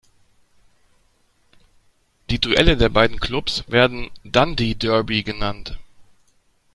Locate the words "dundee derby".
4.23-5.21